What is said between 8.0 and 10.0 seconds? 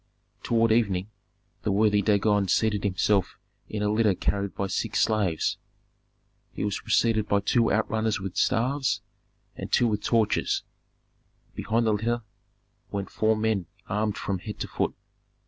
with staffs, and two